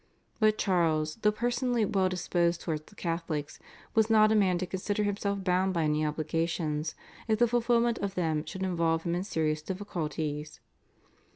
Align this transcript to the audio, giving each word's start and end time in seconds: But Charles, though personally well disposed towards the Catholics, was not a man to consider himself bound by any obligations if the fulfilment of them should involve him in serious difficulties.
But 0.39 0.57
Charles, 0.57 1.17
though 1.17 1.31
personally 1.31 1.85
well 1.85 2.09
disposed 2.09 2.61
towards 2.61 2.85
the 2.85 2.95
Catholics, 2.95 3.59
was 3.93 4.09
not 4.09 4.31
a 4.31 4.35
man 4.35 4.57
to 4.57 4.65
consider 4.65 5.03
himself 5.03 5.43
bound 5.43 5.75
by 5.75 5.83
any 5.83 6.03
obligations 6.03 6.95
if 7.27 7.37
the 7.37 7.47
fulfilment 7.47 7.99
of 7.99 8.15
them 8.15 8.43
should 8.43 8.63
involve 8.63 9.03
him 9.03 9.13
in 9.13 9.23
serious 9.23 9.61
difficulties. 9.61 10.59